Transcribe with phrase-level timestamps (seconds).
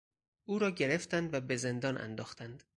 [0.45, 2.63] او را گرفتند و به زندان انداختند.